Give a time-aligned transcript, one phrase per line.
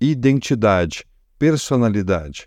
[0.00, 1.04] identidade,
[1.36, 2.46] personalidade.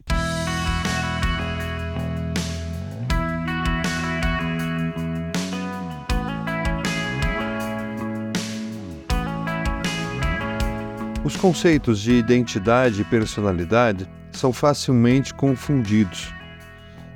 [11.26, 16.34] Os conceitos de identidade e personalidade são facilmente confundidos.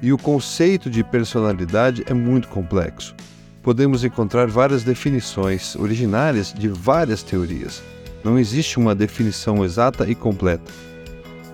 [0.01, 3.15] E o conceito de personalidade é muito complexo.
[3.63, 7.81] Podemos encontrar várias definições originárias de várias teorias.
[8.25, 10.69] Não existe uma definição exata e completa.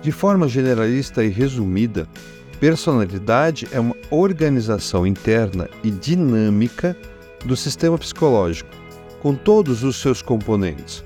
[0.02, 2.08] De forma generalista e resumida,
[2.58, 6.96] personalidade é uma organização interna e dinâmica
[7.44, 8.70] do sistema psicológico,
[9.20, 11.04] com todos os seus componentes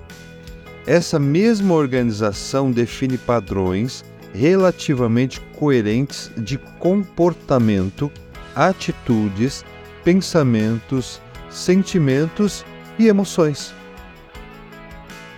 [0.87, 8.10] essa mesma organização define padrões relativamente coerentes de comportamento,
[8.55, 9.65] atitudes,
[10.05, 12.65] pensamentos, sentimentos
[12.98, 13.74] e emoções.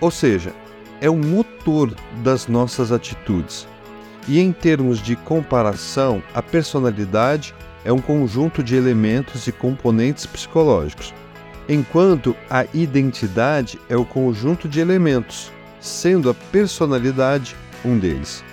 [0.01, 0.53] Ou seja,
[1.01, 3.67] é o motor das nossas atitudes.
[4.27, 11.13] E em termos de comparação, a personalidade é um conjunto de elementos e componentes psicológicos
[11.69, 18.43] enquanto a identidade é o conjunto de elementos, sendo a personalidade um deles.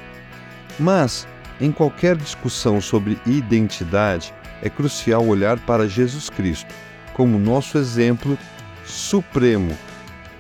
[0.79, 1.27] Mas,
[1.59, 6.73] em qualquer discussão sobre identidade, é crucial olhar para Jesus Cristo
[7.15, 8.39] como nosso exemplo
[8.85, 9.75] supremo,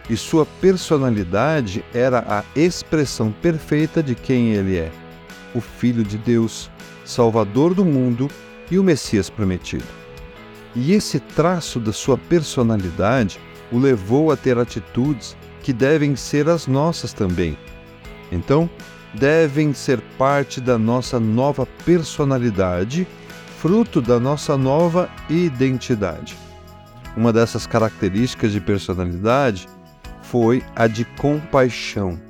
[0.08, 4.90] e sua personalidade era a expressão perfeita de quem ele é:
[5.54, 6.70] o Filho de Deus,
[7.04, 8.30] Salvador do mundo
[8.70, 9.84] e o Messias prometido.
[10.74, 13.40] E esse traço da sua personalidade
[13.72, 17.58] o levou a ter atitudes que devem ser as nossas também.
[18.30, 18.68] Então,
[19.14, 23.06] devem ser parte da nossa nova personalidade,
[23.58, 26.36] fruto da nossa nova identidade.
[27.16, 29.66] Uma dessas características de personalidade
[30.30, 32.20] foi a de compaixão.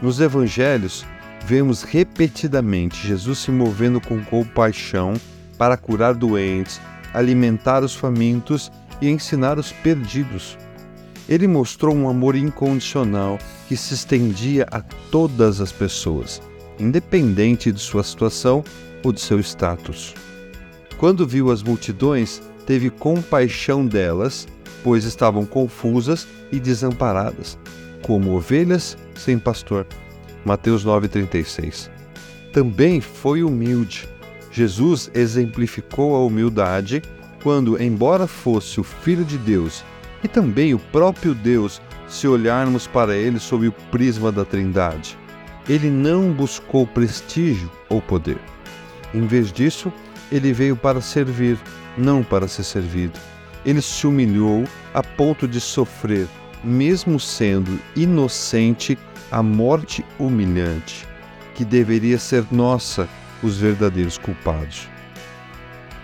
[0.00, 1.04] Nos evangelhos,
[1.44, 5.14] vemos repetidamente Jesus se movendo com compaixão
[5.58, 6.80] para curar doentes,
[7.12, 8.70] alimentar os famintos
[9.00, 10.56] e ensinar os perdidos.
[11.28, 13.38] Ele mostrou um amor incondicional
[13.68, 16.42] que se estendia a todas as pessoas,
[16.78, 18.64] independente de sua situação
[19.04, 20.14] ou de seu status.
[20.98, 24.46] Quando viu as multidões, teve compaixão delas,
[24.82, 27.58] pois estavam confusas e desamparadas,
[28.02, 29.86] como ovelhas sem pastor.
[30.44, 31.90] Mateus 9:36.
[32.52, 34.08] Também foi humilde
[34.52, 37.02] Jesus exemplificou a humildade
[37.42, 39.82] quando, embora fosse o Filho de Deus
[40.22, 45.18] e também o próprio Deus, se olharmos para ele sob o prisma da Trindade,
[45.66, 48.38] ele não buscou prestígio ou poder.
[49.14, 49.90] Em vez disso,
[50.30, 51.58] ele veio para servir,
[51.96, 53.18] não para ser servido.
[53.64, 56.26] Ele se humilhou a ponto de sofrer,
[56.62, 58.98] mesmo sendo inocente,
[59.30, 61.06] a morte humilhante,
[61.54, 63.08] que deveria ser nossa
[63.42, 64.88] os verdadeiros culpados.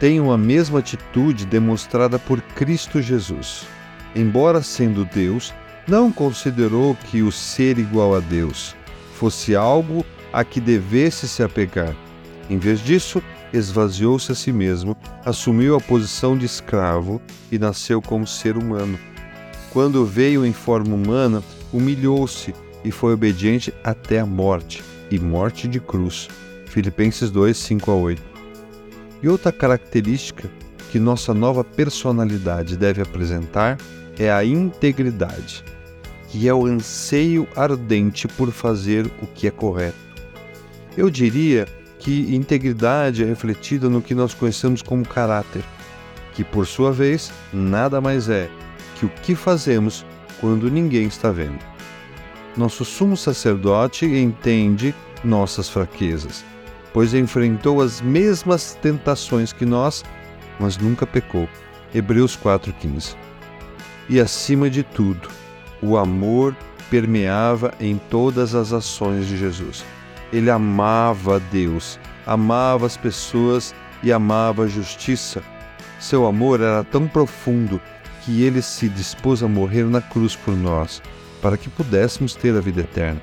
[0.00, 3.66] Tenham a mesma atitude demonstrada por Cristo Jesus.
[4.14, 5.52] Embora sendo Deus,
[5.86, 8.76] não considerou que o ser igual a Deus
[9.14, 11.94] fosse algo a que devesse se apegar.
[12.48, 17.20] Em vez disso, esvaziou-se a si mesmo, assumiu a posição de escravo
[17.50, 18.98] e nasceu como ser humano.
[19.72, 21.42] Quando veio em forma humana,
[21.72, 22.54] humilhou-se
[22.84, 26.28] e foi obediente até a morte e morte de cruz.
[26.66, 28.22] Filipenses 2, 5 a 8.
[29.22, 30.50] E outra característica
[30.90, 33.78] que nossa nova personalidade deve apresentar
[34.18, 35.64] é a integridade,
[36.28, 39.96] que é o anseio ardente por fazer o que é correto.
[40.96, 41.66] Eu diria
[41.98, 45.64] que integridade é refletida no que nós conhecemos como caráter,
[46.34, 48.48] que por sua vez nada mais é
[48.96, 50.04] que o que fazemos
[50.40, 51.64] quando ninguém está vendo.
[52.56, 54.94] Nosso sumo sacerdote entende
[55.24, 56.44] nossas fraquezas
[56.92, 60.04] pois enfrentou as mesmas tentações que nós,
[60.58, 61.48] mas nunca pecou.
[61.94, 63.14] Hebreus 4,15.
[64.08, 65.28] E acima de tudo,
[65.82, 66.56] o amor
[66.90, 69.84] permeava em todas as ações de Jesus.
[70.32, 75.42] Ele amava Deus, amava as pessoas e amava a justiça.
[75.98, 77.80] Seu amor era tão profundo
[78.24, 81.02] que ele se dispôs a morrer na cruz por nós,
[81.40, 83.20] para que pudéssemos ter a vida eterna.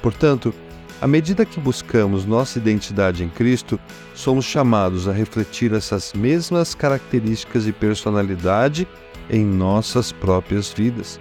[0.00, 0.54] Portanto,
[1.00, 3.78] à medida que buscamos nossa identidade em Cristo,
[4.14, 8.86] somos chamados a refletir essas mesmas características de personalidade
[9.30, 11.20] em nossas próprias vidas.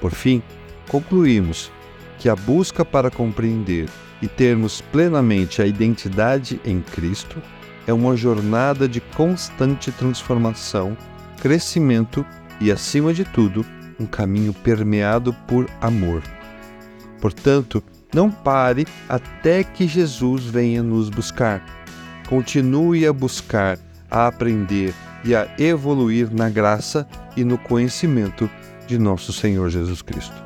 [0.00, 0.42] Por fim,
[0.88, 1.70] concluímos
[2.18, 3.88] que a busca para compreender
[4.22, 7.40] e termos plenamente a identidade em Cristo
[7.86, 10.96] é uma jornada de constante transformação,
[11.40, 12.24] crescimento
[12.60, 13.64] e, acima de tudo,
[14.00, 16.22] um caminho permeado por amor.
[17.20, 17.82] Portanto,
[18.14, 21.62] Não pare até que Jesus venha nos buscar.
[22.28, 23.78] Continue a buscar,
[24.10, 28.48] a aprender e a evoluir na graça e no conhecimento
[28.86, 30.45] de nosso Senhor Jesus Cristo.